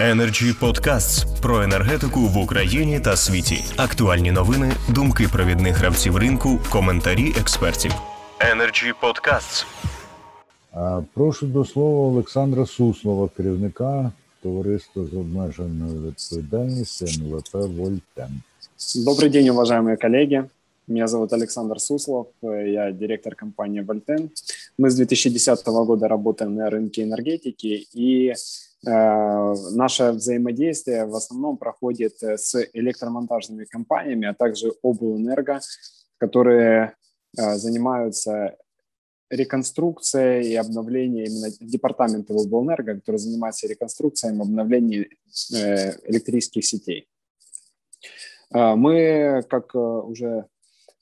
Energy 0.00 0.60
Podcasts 0.60 1.40
про 1.42 1.62
енергетику 1.62 2.20
в 2.20 2.38
Україні 2.38 3.00
та 3.00 3.16
світі. 3.16 3.64
Актуальні 3.76 4.32
новини, 4.32 4.72
думки 4.88 5.28
провідних 5.32 5.76
гравців 5.76 6.16
ринку, 6.16 6.58
коментарі 6.70 7.34
експертів. 7.40 7.92
Energy 8.40 8.92
Podcasts. 9.02 9.64
Прошу 11.14 11.46
до 11.46 11.64
слова 11.64 12.08
Олександра 12.08 12.66
Суслова, 12.66 13.28
керівника 13.36 14.12
товариства 14.42 15.04
з 15.12 15.16
обмеженою 15.16 16.02
відповідальністю 16.06 17.06
НВП 17.06 17.54
Вольтен. 17.54 18.42
Добрый 18.96 19.30
день, 19.30 19.48
уважаемые 19.48 19.96
коллеги. 19.96 20.44
Меня 20.88 21.06
зовут 21.06 21.32
Александр 21.32 21.80
Суслов, 21.80 22.26
я 22.42 22.92
директор 22.92 23.34
компании 23.34 23.80
Вольтен. 23.80 24.30
Мы 24.78 24.90
с 24.90 24.94
2010 24.94 25.66
года 25.66 26.08
работаем 26.08 26.54
на 26.54 26.70
рынке 26.70 27.02
энергетики, 27.02 27.86
и 27.94 28.34
Э, 28.34 28.67
наше 28.83 30.11
взаимодействие 30.11 31.05
в 31.05 31.15
основном 31.15 31.57
проходит 31.57 32.23
э, 32.23 32.37
с 32.37 32.55
электромонтажными 32.73 33.65
компаниями, 33.65 34.27
а 34.27 34.33
также 34.33 34.73
облэнерго, 34.81 35.59
которые 36.17 36.95
э, 37.37 37.55
занимаются 37.55 38.55
реконструкцией 39.29 40.49
и 40.49 40.55
обновлением 40.55 41.25
именно 41.25 41.49
департамента 41.59 42.33
облэнерго, 42.33 42.95
который 42.95 43.17
занимается 43.17 43.67
реконструкцией 43.67 44.35
и 44.35 44.41
обновлением 44.41 45.05
электрических 46.07 46.65
сетей. 46.65 47.07
Мы, 48.51 49.43
как 49.47 49.75
уже 49.75 50.47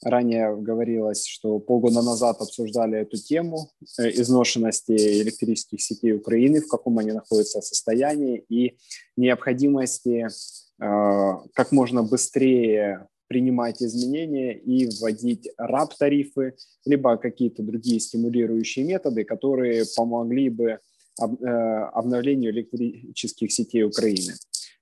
Ранее 0.03 0.55
говорилось, 0.55 1.25
что 1.25 1.59
полгода 1.59 2.03
назад 2.03 2.39
обсуждали 2.39 2.99
эту 2.99 3.17
тему 3.17 3.71
э, 3.97 4.09
изношенности 4.11 4.91
электрических 4.91 5.81
сетей 5.81 6.13
Украины, 6.13 6.61
в 6.61 6.67
каком 6.67 6.99
они 6.99 7.11
находятся 7.11 7.61
состоянии, 7.61 8.43
и 8.47 8.77
необходимости 9.15 10.27
э, 10.27 11.31
как 11.53 11.71
можно 11.71 12.03
быстрее 12.03 13.07
принимать 13.27 13.81
изменения 13.81 14.53
и 14.57 14.87
вводить 14.87 15.49
РАП-тарифы, 15.57 16.53
либо 16.85 17.17
какие-то 17.17 17.63
другие 17.63 17.99
стимулирующие 17.99 18.85
методы, 18.85 19.23
которые 19.23 19.83
помогли 19.95 20.49
бы 20.49 20.69
э, 20.69 20.77
обновлению 21.19 22.51
электрических 22.51 23.51
сетей 23.51 23.83
Украины 23.83 24.33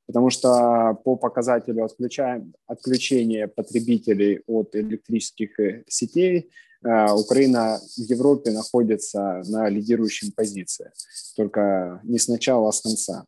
потому 0.08 0.30
что 0.30 0.98
по 1.04 1.16
показателю 1.16 1.86
отключения 2.68 3.48
потребителей 3.48 4.42
от 4.48 4.76
электрических 4.76 5.60
э, 5.60 5.84
сетей 5.88 6.52
э, 6.84 7.12
Украина 7.12 7.80
в 7.98 8.02
Европе 8.02 8.52
находится 8.52 9.42
на 9.48 9.70
лидирующем 9.70 10.32
позиции, 10.32 10.92
только 11.36 12.02
не 12.04 12.20
сначала, 12.20 12.70
а 12.70 12.72
с 12.72 12.82
конца. 12.82 13.26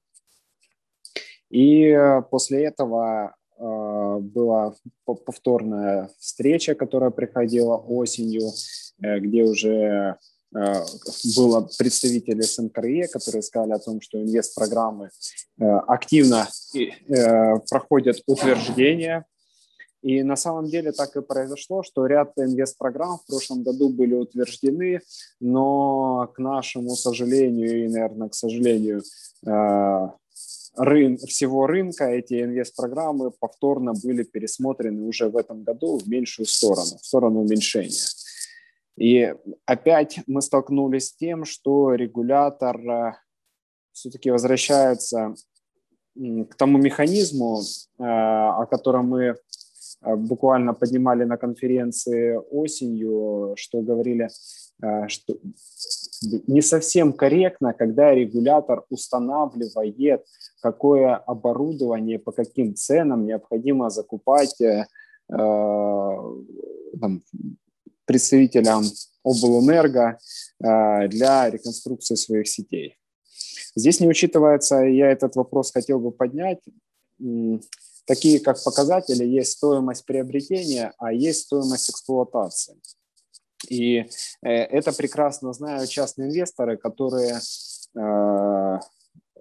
И 1.49 1.87
э, 1.87 2.21
после 2.29 2.65
этого 2.65 3.35
была 3.59 4.75
повторная 5.03 6.11
встреча, 6.19 6.75
которая 6.75 7.09
приходила 7.09 7.75
осенью, 7.75 8.51
где 8.99 9.41
уже 9.41 10.17
было 11.35 11.69
представители 11.77 12.41
СНКРЕ, 12.41 13.07
которые 13.07 13.41
сказали 13.41 13.73
о 13.73 13.79
том, 13.79 14.01
что 14.01 14.21
инвест-программы 14.21 15.09
э, 15.59 15.65
активно 15.65 16.47
э, 16.73 17.59
проходят 17.69 18.21
утверждения. 18.25 19.25
И 20.03 20.23
на 20.23 20.35
самом 20.35 20.67
деле 20.67 20.91
так 20.91 21.15
и 21.17 21.21
произошло, 21.21 21.83
что 21.83 22.05
ряд 22.05 22.31
инвест-программ 22.37 23.17
в 23.17 23.25
прошлом 23.25 23.63
году 23.63 23.89
были 23.89 24.13
утверждены, 24.13 25.01
но 25.39 26.31
к 26.33 26.39
нашему 26.39 26.95
сожалению 26.95 27.85
и, 27.85 27.87
наверное, 27.87 28.29
к 28.29 28.35
сожалению 28.35 29.01
рын, 30.77 31.17
всего 31.17 31.67
рынка 31.67 32.05
эти 32.05 32.41
инвест-программы 32.43 33.31
повторно 33.31 33.93
были 33.93 34.23
пересмотрены 34.23 35.01
уже 35.07 35.29
в 35.29 35.35
этом 35.35 35.63
году 35.63 35.97
в 35.97 36.07
меньшую 36.07 36.45
сторону, 36.45 36.97
в 37.01 37.05
сторону 37.05 37.41
уменьшения. 37.41 38.05
И 38.97 39.33
опять 39.65 40.19
мы 40.25 40.41
столкнулись 40.41 41.09
с 41.09 41.15
тем, 41.15 41.45
что 41.45 41.93
регулятор 41.93 42.77
э, 42.77 43.13
все-таки 43.93 44.31
возвращается 44.31 45.35
к 46.15 46.55
тому 46.55 46.79
механизму, 46.79 47.59
э, 47.59 48.03
о 48.03 48.65
котором 48.65 49.09
мы 49.09 49.23
э, 49.23 49.35
буквально 50.15 50.73
поднимали 50.73 51.25
на 51.25 51.37
конференции 51.37 52.39
осенью, 52.49 53.53
что 53.55 53.81
говорили, 53.81 54.29
что 55.07 55.37
не 56.47 56.61
совсем 56.61 57.13
корректно, 57.13 57.73
когда 57.73 58.13
регулятор 58.13 58.83
устанавливает, 58.89 60.25
какое 60.61 61.15
оборудование, 61.15 62.19
по 62.19 62.31
каким 62.31 62.75
ценам 62.75 63.25
необходимо 63.25 63.89
закупать 63.89 64.55
там, 65.27 67.23
представителям 68.07 68.83
облэнерго 69.23 70.17
э, 70.63 71.07
для 71.09 71.49
реконструкции 71.51 72.15
своих 72.15 72.47
сетей. 72.47 72.97
Здесь 73.75 73.99
не 73.99 74.07
учитывается, 74.07 74.77
я 74.77 75.11
этот 75.11 75.35
вопрос 75.35 75.71
хотел 75.71 75.99
бы 75.99 76.11
поднять, 76.11 76.59
такие 78.07 78.39
как 78.39 78.63
показатели, 78.63 79.23
есть 79.23 79.51
стоимость 79.51 80.05
приобретения, 80.05 80.93
а 80.97 81.13
есть 81.13 81.43
стоимость 81.43 81.91
эксплуатации. 81.91 82.75
И 83.69 83.99
э, 83.99 84.05
это 84.49 84.93
прекрасно 84.93 85.53
знают 85.53 85.89
частные 85.89 86.29
инвесторы, 86.29 86.77
которые 86.77 87.39
э, 87.95 88.79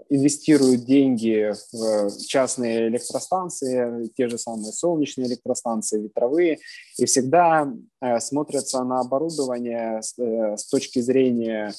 инвестируют 0.09 0.84
деньги 0.84 1.53
в 1.72 2.27
частные 2.27 2.89
электростанции, 2.89 4.11
те 4.17 4.28
же 4.28 4.39
самые 4.39 4.72
солнечные 4.72 5.27
электростанции, 5.28 6.03
ветровые, 6.03 6.59
и 6.99 7.05
всегда 7.05 7.72
э, 8.00 8.21
смотрятся 8.21 8.84
на 8.84 9.00
оборудование 9.00 10.03
с, 10.03 10.19
э, 10.19 10.56
точки 10.71 11.00
зрения 11.00 11.72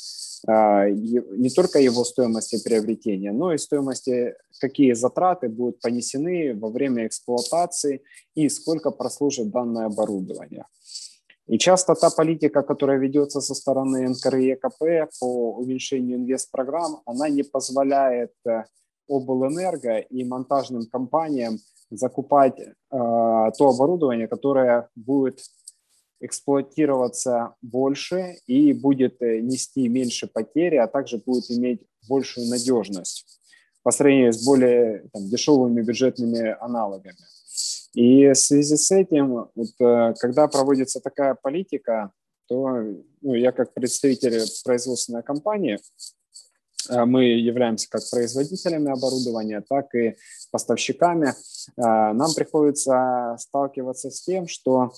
э, 0.48 0.90
не 0.90 1.50
только 1.50 1.80
его 1.80 2.04
стоимости 2.04 2.62
приобретения, 2.64 3.32
но 3.32 3.54
и 3.54 3.58
стоимости, 3.58 4.36
какие 4.59 4.94
затраты 4.94 5.50
будут 5.50 5.80
понесены 5.80 6.56
во 6.56 6.70
время 6.70 7.08
эксплуатации 7.08 8.02
и 8.36 8.50
сколько 8.50 8.92
прослужит 8.92 9.50
данное 9.50 9.86
оборудование. 9.86 10.66
И 11.47 11.58
часто 11.58 11.96
та 11.96 12.09
политика, 12.09 12.62
которая 12.62 13.00
ведется 13.00 13.41
со 13.41 13.56
стороны 13.56 14.09
НКРЕКП 14.09 15.09
по 15.19 15.53
уменьшению 15.58 16.18
инвест-программ, 16.18 17.02
она 17.06 17.30
не 17.30 17.44
позволяет 17.44 18.34
э, 18.46 18.63
облэнерго 19.08 20.00
и 20.00 20.25
монтажным 20.25 20.85
компаниям 20.88 21.58
закупать 21.90 22.59
э, 22.59 22.72
то 22.90 23.69
оборудование, 23.69 24.28
которое 24.28 24.90
будет 24.96 25.40
эксплуатироваться 26.19 27.56
больше 27.62 28.40
и 28.47 28.74
будет 28.74 29.22
э, 29.22 29.40
нести 29.40 29.88
меньше 29.88 30.28
потери, 30.28 30.75
а 30.75 30.88
также 30.88 31.18
будет 31.18 31.50
иметь 31.50 31.81
большую 32.09 32.47
надежность 32.47 33.25
по 33.84 33.91
сравнению 33.91 34.34
с 34.34 34.44
более 34.44 35.08
там, 35.14 35.29
дешевыми 35.29 35.81
бюджетными 35.81 36.58
аналогами. 36.59 37.16
И 37.94 38.28
в 38.28 38.36
связи 38.36 38.75
с 38.75 38.92
этим, 38.92 39.48
вот, 39.56 39.70
э, 39.80 40.14
когда 40.20 40.48
проводится 40.48 41.00
такая 41.00 41.36
политика, 41.36 42.12
то 42.48 42.80
ну, 43.22 43.34
я 43.34 43.52
как 43.52 43.74
представитель 43.74 44.44
производственной 44.64 45.24
компании, 45.24 45.80
э, 46.90 47.06
мы 47.06 47.26
являемся 47.26 47.90
как 47.90 48.02
производителями 48.09 48.92
оборудования, 48.92 49.64
так 49.68 49.94
и 49.96 50.16
поставщиками. 50.52 51.30
Э, 51.30 52.14
нам 52.14 52.34
приходится 52.36 53.36
сталкиваться 53.40 54.12
с 54.12 54.22
тем, 54.22 54.47
что 54.47 54.92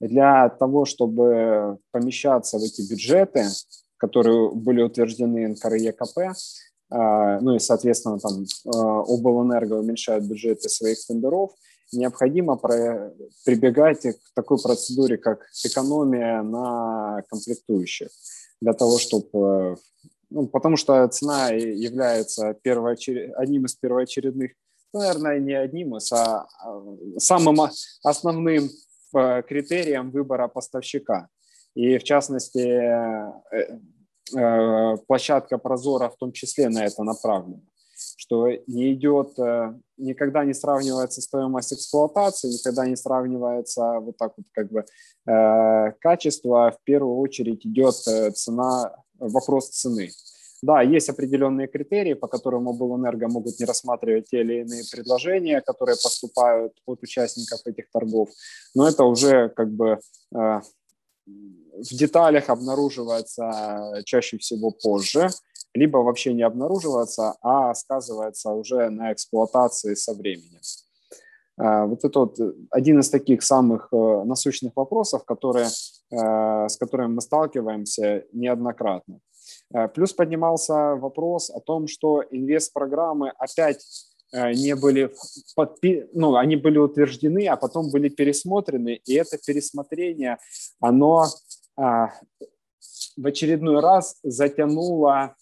для 0.00 0.48
того, 0.48 0.84
чтобы 0.84 1.78
помещаться 1.90 2.58
в 2.58 2.62
эти 2.62 2.82
бюджеты, 2.88 3.46
которые 3.96 4.50
были 4.50 4.82
утверждены 4.82 5.48
НКРЕКП, 5.48 6.36
ну 6.88 7.56
и, 7.56 7.58
соответственно, 7.58 8.20
там 8.20 8.44
облэнерго 8.64 9.74
уменьшают 9.74 10.24
бюджеты 10.24 10.68
своих 10.68 11.04
тендеров– 11.04 11.50
необходимо 11.92 12.56
прибегать 12.56 14.02
к 14.02 14.34
такой 14.34 14.58
процедуре, 14.60 15.16
как 15.16 15.46
экономия 15.64 16.42
на 16.42 17.22
комплектующих, 17.28 18.08
для 18.60 18.72
того, 18.72 18.98
чтобы, 18.98 19.76
ну, 20.30 20.46
потому 20.48 20.76
что 20.76 21.06
цена 21.08 21.50
является 21.50 22.54
первоочеред... 22.54 23.34
одним 23.36 23.66
из 23.66 23.74
первоочередных, 23.74 24.52
ну, 24.92 25.00
наверное, 25.00 25.38
не 25.38 25.52
одним 25.52 25.96
из, 25.96 26.10
а, 26.12 26.46
а 26.60 26.82
самым 27.18 27.68
основным 28.02 28.70
э, 29.14 29.42
критерием 29.42 30.10
выбора 30.10 30.48
поставщика. 30.48 31.28
И 31.74 31.98
в 31.98 32.04
частности, 32.04 32.58
э, 32.58 33.78
э, 34.36 34.96
площадка 35.06 35.58
Прозора 35.58 36.08
в 36.08 36.16
том 36.16 36.32
числе 36.32 36.68
на 36.68 36.86
это 36.86 37.02
направлена 37.02 37.60
что 38.16 38.48
не 38.66 38.92
идет, 38.92 39.38
э, 39.38 39.74
никогда 39.96 40.44
не 40.44 40.54
сравнивается 40.54 41.22
стоимость 41.22 41.72
эксплуатации, 41.72 42.52
никогда 42.52 42.86
не 42.86 42.96
сравнивается 42.96 44.00
вот 44.00 44.16
так 44.16 44.32
вот 44.36 44.46
как 44.52 44.70
бы 44.70 44.84
э, 45.26 45.92
качество, 46.00 46.72
в 46.72 46.84
первую 46.84 47.16
очередь 47.18 47.64
идет 47.66 47.94
э, 48.06 48.30
цена, 48.32 48.94
вопрос 49.18 49.70
цены. 49.70 50.10
Да, 50.62 50.82
есть 50.82 51.08
определенные 51.08 51.68
критерии, 51.68 52.14
по 52.14 52.28
которым 52.28 52.68
облэнерго 52.68 53.28
могут 53.28 53.60
не 53.60 53.66
рассматривать 53.66 54.28
те 54.30 54.40
или 54.40 54.62
иные 54.62 54.84
предложения, 54.90 55.60
которые 55.60 55.96
поступают 56.02 56.72
от 56.86 57.02
участников 57.02 57.60
этих 57.66 57.90
торгов, 57.90 58.30
но 58.74 58.88
это 58.88 59.04
уже 59.04 59.50
как 59.50 59.70
бы 59.70 59.98
в 60.32 61.94
деталях 61.94 62.48
обнаруживается 62.48 64.02
чаще 64.06 64.38
всего 64.38 64.70
позже, 64.70 65.28
либо 65.76 65.98
вообще 65.98 66.34
не 66.34 66.42
обнаруживается, 66.42 67.34
а 67.42 67.74
сказывается 67.74 68.50
уже 68.50 68.90
на 68.90 69.12
эксплуатации 69.12 69.94
со 69.94 70.14
временем. 70.14 70.60
Э, 71.58 71.84
вот 71.84 72.04
это 72.04 72.20
вот 72.20 72.38
один 72.70 73.00
из 73.00 73.10
таких 73.10 73.42
самых 73.42 73.88
э, 73.92 74.24
насущных 74.24 74.72
вопросов, 74.76 75.24
которые, 75.24 75.66
э, 75.66 76.68
с 76.68 76.76
которыми 76.76 77.14
мы 77.14 77.20
сталкиваемся 77.20 78.24
неоднократно. 78.32 79.20
Плюс 79.94 80.12
поднимался 80.12 80.96
вопрос 80.96 81.50
о 81.50 81.60
том, 81.60 81.86
что 81.86 82.22
инвест-программы 82.30 83.32
опять 83.38 83.84
не 84.32 84.74
были 84.74 85.12
подпи... 85.54 86.08
ну, 86.12 86.34
они 86.34 86.56
были 86.56 86.78
утверждены, 86.78 87.46
а 87.46 87.56
потом 87.56 87.90
были 87.92 88.08
пересмотрены, 88.08 89.00
и 89.04 89.14
это 89.14 89.38
пересмотрение, 89.38 90.38
оно 90.80 91.26
а, 91.76 92.10
в 93.16 93.26
очередной 93.26 93.80
раз 93.80 94.18
затянуло 94.22 95.36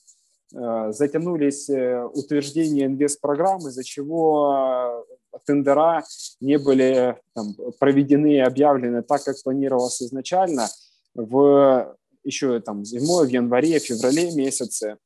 затянулись 0.91 1.69
утверждения 1.69 2.87
инвест-программ, 2.87 3.59
из-за 3.69 3.83
чего 3.83 5.05
тендера 5.47 6.05
не 6.41 6.59
были 6.59 7.17
там, 7.35 7.55
проведены 7.81 8.35
и 8.35 8.39
объявлены 8.39 9.03
так, 9.03 9.25
как 9.25 9.37
планировалось 9.43 10.01
изначально 10.03 10.69
в 11.15 11.97
еще 12.23 12.61
там 12.61 12.85
зимой, 12.85 13.27
в 13.27 13.31
январе, 13.31 13.79
феврале 13.79 14.31
месяце. 14.33 14.97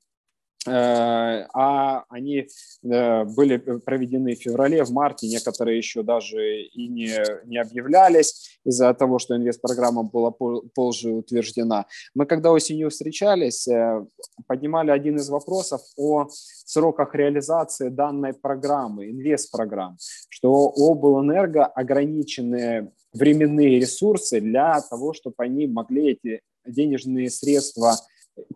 Э, 0.69 1.47
а 1.55 2.05
они 2.09 2.47
э, 2.83 3.25
были 3.25 3.57
проведены 3.57 4.35
в 4.35 4.39
феврале, 4.41 4.85
в 4.85 4.91
марте, 4.91 5.29
некоторые 5.29 5.79
еще 5.79 6.03
даже 6.03 6.63
и 6.63 6.89
не, 6.89 7.11
не 7.47 7.59
объявлялись 7.59 8.59
из-за 8.65 8.93
того, 8.95 9.19
что 9.19 9.37
инвест-программа 9.37 10.03
была 10.03 10.31
позже 10.31 11.11
утверждена. 11.11 11.87
Мы 12.15 12.27
когда 12.27 12.53
осенью 12.53 12.91
встречались, 12.91 13.67
э, 13.69 14.05
поднимали 14.47 14.91
один 14.91 15.17
из 15.17 15.29
вопросов 15.29 15.81
о 15.97 16.29
сроках 16.31 17.15
реализации 17.15 17.89
данной 17.89 18.35
программы, 18.35 19.11
инвест-программ, 19.11 19.97
что 20.29 20.73
у 20.75 20.93
облэнерго 20.93 21.65
ограничены 21.65 22.93
временные 23.13 23.81
ресурсы 23.81 24.41
для 24.41 24.81
того, 24.83 25.13
чтобы 25.15 25.37
они 25.39 25.67
могли 25.67 26.13
эти 26.13 26.43
денежные 26.67 27.31
средства 27.31 27.95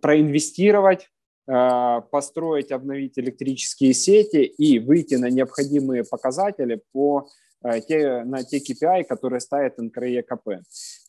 проинвестировать 0.00 1.08
построить, 1.44 2.70
обновить 2.70 3.18
электрические 3.18 3.94
сети 3.94 4.44
и 4.44 4.78
выйти 4.78 5.16
на 5.16 5.28
необходимые 5.28 6.04
показатели 6.04 6.80
по 6.92 7.28
э, 7.64 7.80
те, 7.80 8.22
на 8.24 8.44
те 8.44 8.58
KPI, 8.58 9.04
которые 9.04 9.40
ставит 9.40 9.78
НКРЕКП. 9.78 10.48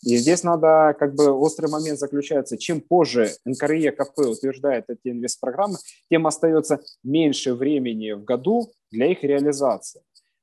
И 0.03 0.17
здесь 0.17 0.43
надо, 0.43 0.95
как 0.97 1.15
бы, 1.15 1.31
острый 1.31 1.69
момент 1.69 1.99
заключается, 1.99 2.57
чем 2.57 2.81
позже 2.81 3.31
НКРЕКП 3.45 4.17
утверждает 4.19 4.85
эти 4.89 5.09
инвестпрограммы, 5.09 5.77
тем 6.09 6.25
остается 6.27 6.79
меньше 7.03 7.53
времени 7.53 8.13
в 8.13 8.23
году 8.23 8.71
для 8.91 9.11
их 9.11 9.23
реализации. 9.23 10.01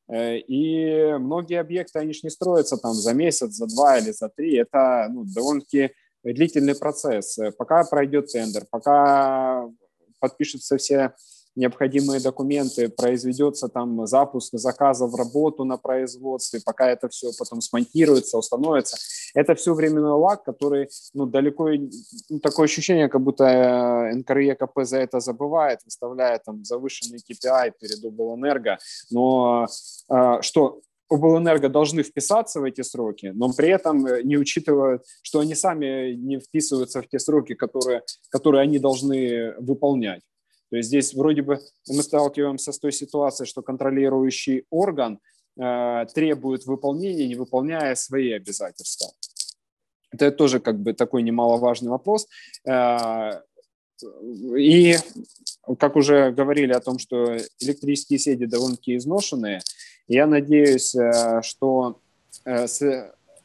Э, 0.08 0.38
и 0.38 1.14
многие 1.18 1.60
объекты, 1.60 1.98
они 1.98 2.12
же 2.12 2.20
не 2.24 2.30
строятся 2.30 2.76
там 2.76 2.94
за 2.94 3.12
месяц, 3.12 3.52
за 3.52 3.66
два 3.66 3.98
или 3.98 4.12
за 4.12 4.28
три. 4.28 4.56
Это 4.56 5.08
ну, 5.10 5.24
довольно-таки 5.24 5.90
длительный 6.22 6.74
процесс. 6.74 7.38
Пока 7.56 7.84
пройдет 7.84 8.26
тендер, 8.26 8.64
пока 8.70 9.68
подпишутся 10.20 10.76
все 10.76 11.14
необходимые 11.56 12.20
документы, 12.20 12.88
произведется 12.88 13.68
там 13.68 14.06
запуск 14.06 14.52
заказа 14.54 15.06
в 15.06 15.14
работу 15.14 15.64
на 15.64 15.76
производстве, 15.76 16.60
пока 16.64 16.88
это 16.88 17.08
все 17.08 17.30
потом 17.38 17.60
смонтируется, 17.60 18.38
установится. 18.38 18.96
Это 19.34 19.54
все 19.54 19.74
временной 19.74 20.18
лаг, 20.18 20.44
который 20.44 20.88
ну, 21.14 21.26
далеко, 21.26 21.70
ну, 22.28 22.40
такое 22.40 22.64
ощущение, 22.64 23.08
как 23.08 23.20
будто 23.22 23.44
э, 23.44 24.14
НКРЕКП 24.14 24.80
за 24.82 24.98
это 24.98 25.20
забывает, 25.20 25.80
выставляет 25.84 26.44
там 26.44 26.64
завышенный 26.64 27.18
KPI 27.18 27.72
перед 27.80 28.04
облэнерго, 28.04 28.78
но 29.10 29.66
э, 30.08 30.38
что 30.42 30.80
облэнерго 31.10 31.68
должны 31.68 32.02
вписаться 32.02 32.60
в 32.60 32.64
эти 32.64 32.82
сроки, 32.82 33.32
но 33.34 33.52
при 33.52 33.68
этом 33.68 34.06
э, 34.06 34.22
не 34.22 34.36
учитывают, 34.36 35.02
что 35.22 35.40
они 35.40 35.54
сами 35.54 36.12
не 36.12 36.38
вписываются 36.38 37.02
в 37.02 37.08
те 37.08 37.18
сроки, 37.18 37.54
которые, 37.54 38.02
которые 38.30 38.62
они 38.62 38.78
должны 38.78 39.54
выполнять. 39.58 40.22
То 40.70 40.76
есть 40.76 40.88
здесь 40.88 41.12
вроде 41.14 41.42
бы 41.42 41.58
мы 41.88 42.02
сталкиваемся 42.02 42.72
с 42.72 42.78
той 42.78 42.92
ситуацией, 42.92 43.48
что 43.48 43.60
контролирующий 43.60 44.64
орган 44.70 45.18
э, 45.60 46.06
требует 46.14 46.64
выполнения, 46.64 47.26
не 47.26 47.34
выполняя 47.34 47.94
свои 47.96 48.30
обязательства. 48.30 49.08
Это 50.12 50.30
тоже 50.30 50.60
как 50.60 50.78
бы 50.78 50.92
такой 50.92 51.22
немаловажный 51.22 51.90
вопрос. 51.90 52.28
Э, 52.64 53.40
и 54.56 54.96
как 55.78 55.96
уже 55.96 56.30
говорили 56.30 56.72
о 56.72 56.80
том, 56.80 56.98
что 56.98 57.36
электрические 57.58 58.18
сети 58.18 58.46
довольно-таки 58.46 58.96
изношенные, 58.96 59.60
я 60.10 60.26
надеюсь, 60.26 60.94
э, 60.96 61.40
что 61.42 62.00
э, 62.44 62.66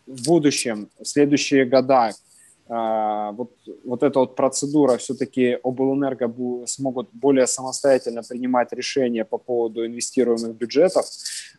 в 0.07 0.25
будущем, 0.25 0.89
в 0.99 1.05
следующие 1.05 1.65
года, 1.65 2.09
э, 2.09 3.31
вот, 3.33 3.51
вот 3.83 4.01
эта 4.01 4.19
вот 4.19 4.35
процедура 4.35 4.97
все-таки 4.97 5.59
облэнерго 5.63 6.27
смогут 6.65 7.09
более 7.13 7.45
самостоятельно 7.45 8.23
принимать 8.23 8.73
решения 8.73 9.25
по 9.25 9.37
поводу 9.37 9.85
инвестируемых 9.85 10.55
бюджетов 10.55 11.05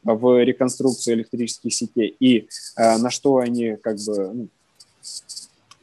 в 0.03 0.43
реконструкцию 0.43 1.15
электрических 1.19 1.73
сетей 1.73 2.17
и 2.19 2.49
на 2.77 3.11
что 3.11 3.37
они 3.37 3.77
как 3.77 3.97
бы 4.07 4.33
ну, 4.35 4.49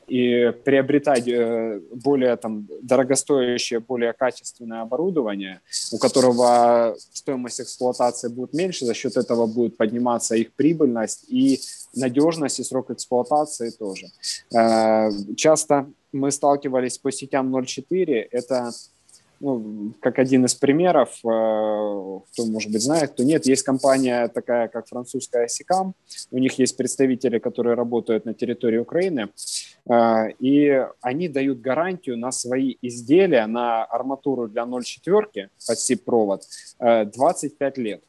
и 0.08 0.52
приобретать 0.64 1.28
э, 1.28 1.80
более 1.94 2.36
там, 2.36 2.68
дорогостоящее, 2.82 3.80
более 3.80 4.14
качественное 4.14 4.82
оборудование, 4.82 5.62
у 5.92 5.98
которого 5.98 6.96
стоимость 7.14 7.62
эксплуатации 7.62 8.30
будет 8.30 8.54
меньше, 8.54 8.86
за 8.86 8.94
счет 8.94 9.18
этого 9.18 9.48
будет 9.48 9.78
подниматься 9.78 10.36
их 10.36 10.54
прибыльность 10.54 11.26
и 11.28 11.60
надежность 11.96 12.60
и 12.60 12.64
срок 12.64 12.92
эксплуатации 12.92 13.70
тоже. 13.70 14.08
Э, 14.54 15.10
часто 15.36 15.88
мы 16.12 16.32
сталкивались 16.32 16.98
по 16.98 17.12
сетям 17.12 17.56
0.4, 17.56 18.28
это 18.32 18.72
ну, 19.44 19.94
как 20.00 20.20
один 20.20 20.46
из 20.46 20.56
примеров, 20.56 21.10
э, 21.10 22.20
кто, 22.32 22.46
может 22.46 22.72
быть, 22.72 22.82
знает, 22.82 23.12
кто 23.12 23.24
нет, 23.24 23.46
есть 23.46 23.64
компания 23.64 24.30
такая, 24.30 24.70
как 24.70 24.88
французская 24.88 25.50
Сикам, 25.50 25.96
у 26.32 26.38
них 26.38 26.58
есть 26.60 26.78
представители, 26.78 27.40
которые 27.40 27.76
работают 27.76 28.26
на 28.26 28.34
территории 28.34 28.78
Украины, 28.78 29.28
э, 29.90 30.32
и 30.40 30.88
они 31.02 31.28
дают 31.28 31.60
гарантию 31.60 32.18
на 32.18 32.32
свои 32.32 32.76
изделия, 32.82 33.46
на 33.48 33.84
арматуру 33.84 34.48
для 34.48 34.64
0,4 34.64 35.50
под 35.68 35.78
SIP-провод 35.78 36.42
25 36.80 37.78
лет. 37.78 38.02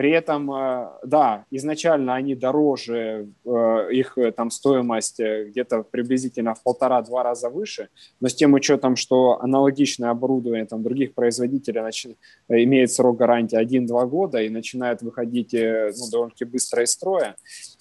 При 0.00 0.12
этом, 0.12 0.50
э, 0.50 0.88
да, 1.04 1.44
изначально 1.50 2.14
они 2.14 2.34
дороже, 2.34 3.28
э, 3.44 3.88
их 3.92 4.16
э, 4.16 4.32
там 4.32 4.50
стоимость 4.50 5.20
где-то 5.20 5.82
приблизительно 5.82 6.54
в 6.54 6.62
полтора-два 6.62 7.22
раза 7.22 7.50
выше, 7.50 7.90
но 8.18 8.28
с 8.28 8.34
тем 8.34 8.54
учетом, 8.54 8.96
что 8.96 9.38
аналогичное 9.42 10.08
оборудование 10.08 10.64
там, 10.64 10.82
других 10.82 11.12
производителей 11.12 11.80
значит, 11.80 12.16
имеет 12.48 12.90
срок 12.90 13.18
гарантии 13.18 13.60
1-2 13.60 14.08
года 14.08 14.40
и 14.40 14.48
начинает 14.48 15.02
выходить 15.02 15.52
ну, 15.52 16.10
довольно-таки 16.10 16.46
быстро 16.46 16.82
из 16.82 16.92
строя, 16.92 17.36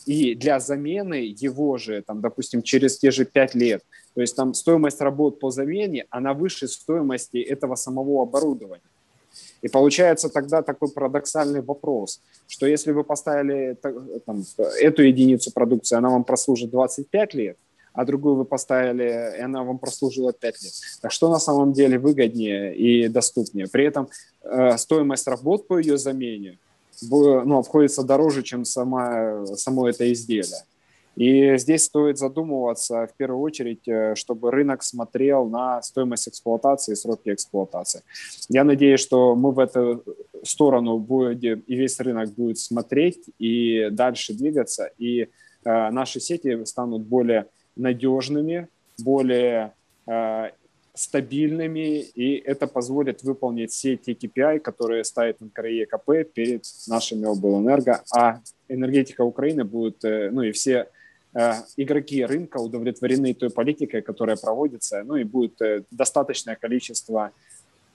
и 0.06 0.36
для 0.36 0.60
замены 0.60 1.34
его 1.42 1.78
же, 1.78 2.02
там, 2.02 2.20
допустим, 2.20 2.64
через 2.64 2.98
те 2.98 3.12
же 3.12 3.24
5 3.24 3.56
лет, 3.56 3.82
то 4.14 4.20
есть 4.20 4.36
там 4.36 4.54
стоимость 4.54 5.00
работ 5.00 5.40
по 5.40 5.52
замене, 5.52 6.06
она 6.10 6.34
выше 6.34 6.68
стоимости 6.68 7.38
этого 7.38 7.76
самого 7.76 8.24
оборудования. 8.24 8.88
И 9.62 9.68
получается 9.68 10.30
тогда 10.30 10.62
такой 10.62 10.89
парадоксальный 10.89 11.62
вопрос, 11.62 12.22
что 12.48 12.66
если 12.66 12.92
вы 12.92 13.04
поставили 13.04 13.78
там, 14.25 14.44
эту 14.80 15.04
единицу 15.04 15.51
продукции, 15.51 15.98
она 15.98 16.10
вам 16.10 16.24
прослужит 16.24 16.70
25 16.70 17.34
лет, 17.34 17.58
а 17.94 18.06
другую 18.06 18.36
вы 18.36 18.46
поставили, 18.46 19.38
и 19.38 19.42
она 19.42 19.63
вам 19.63 19.78
прослужила 19.80 20.32
5 20.32 20.63
лет. 20.63 20.74
Так 21.01 21.12
что 21.12 21.30
на 21.30 21.39
самом 21.39 21.74
деле 21.74 22.00
выгоднее 22.00 22.75
и 22.75 23.08
доступнее? 23.10 23.68
При 23.68 23.86
этом 23.86 24.10
э, 24.44 24.78
стоимость 24.78 25.28
работ 25.28 25.68
по 25.68 25.78
ее 25.78 25.98
замене 25.98 26.58
ну, 27.01 27.58
обходится 27.58 28.04
дороже, 28.04 28.44
чем 28.44 28.66
сама, 28.66 29.46
само 29.56 29.89
это 29.89 30.12
изделие. 30.12 30.63
И 31.20 31.58
здесь 31.58 31.84
стоит 31.84 32.18
задумываться 32.18 33.06
в 33.06 33.14
первую 33.18 33.42
очередь, 33.42 33.86
э, 33.90 34.16
чтобы 34.16 34.52
рынок 34.52 34.84
смотрел 34.84 35.50
на 35.50 35.82
стоимость 35.82 36.30
эксплуатации 36.30 36.94
и 36.94 36.96
сроки 36.96 37.34
эксплуатации. 37.34 38.04
Я 38.48 38.64
надеюсь, 38.64 39.02
что 39.02 39.36
мы 39.36 39.52
в 39.52 39.60
эту 39.60 40.02
сторону 40.44 40.98
будем, 40.98 41.60
и 41.68 41.76
весь 41.76 42.00
рынок 42.00 42.30
будет 42.30 42.58
смотреть 42.58 43.20
и 43.38 43.90
дальше 43.92 44.34
двигаться, 44.34 44.92
и 44.98 45.24
э, 45.24 45.28
наши 45.92 46.22
сети 46.22 46.64
станут 46.64 47.02
более 47.02 47.48
надежными, 47.76 48.70
более 48.98 49.74
э, 50.08 50.52
стабильными, 50.94 52.00
и 52.00 52.38
это 52.38 52.66
позволит 52.66 53.24
выполнить 53.24 53.72
все 53.72 53.98
те 53.98 54.14
KPI, 54.14 54.60
которые 54.60 55.04
ставит 55.04 55.42
НКРЕКП 55.42 56.34
перед 56.34 56.64
нашими 56.88 57.26
облэнерго, 57.26 58.04
а 58.16 58.40
энергетика 58.70 59.26
Украины 59.26 59.66
будет, 59.66 60.06
э, 60.06 60.30
ну 60.32 60.44
и 60.44 60.54
все 60.54 60.88
игроки 61.76 62.25
рынка 62.25 62.59
удовлетворены 62.59 63.35
той 63.35 63.50
политикой, 63.50 64.02
которая 64.02 64.37
проводится, 64.37 65.02
ну 65.04 65.16
и 65.16 65.25
будет 65.25 65.61
э, 65.61 65.83
достаточное 65.90 66.54
количество 66.54 67.33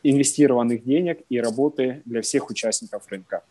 инвестированных 0.04 0.84
денег 0.84 1.20
и 1.30 1.40
работы 1.40 2.02
для 2.06 2.22
всех 2.22 2.50
участников 2.50 3.04
рынка. 3.10 3.42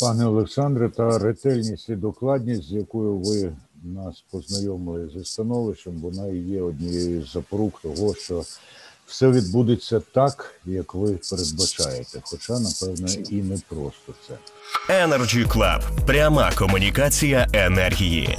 Пане 0.00 0.26
Олександре, 0.26 0.88
та 0.88 1.18
ретельність 1.18 1.88
і 1.88 1.94
докладність, 1.94 2.62
з 2.62 2.72
якою 2.72 3.18
ви 3.18 3.52
нас 3.82 4.24
познайомили 4.30 5.08
зі 5.08 5.24
становищем, 5.24 6.00
вона 6.00 6.26
і 6.28 6.36
є 6.36 6.62
однією 6.62 7.22
з 7.22 7.32
запорук 7.32 7.80
того, 7.80 8.14
що 8.14 8.44
все 9.06 9.30
відбудеться 9.30 10.00
так, 10.00 10.54
як 10.64 10.94
ви 10.94 11.18
передбачаєте. 11.30 12.20
Хоча, 12.22 12.58
напевне, 12.60 13.12
і 13.30 13.34
не 13.34 13.58
просто 13.68 14.14
це. 14.28 14.34
Energy 15.06 15.48
Club. 15.48 16.06
Пряма 16.06 16.52
комунікація 16.52 17.48
енергії. 17.52 18.38